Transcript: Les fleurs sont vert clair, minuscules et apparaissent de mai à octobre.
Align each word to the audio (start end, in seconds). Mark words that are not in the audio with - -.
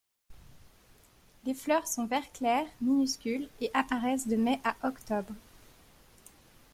Les 1.45 1.53
fleurs 1.53 1.85
sont 1.85 2.07
vert 2.07 2.31
clair, 2.31 2.65
minuscules 2.81 3.47
et 3.59 3.69
apparaissent 3.75 4.27
de 4.27 4.35
mai 4.35 4.59
à 4.63 4.75
octobre. 4.87 5.31